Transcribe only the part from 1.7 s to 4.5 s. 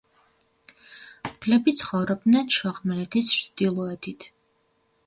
ცხოვრობდნენ შუახმელეთის ჩრდილოეთით.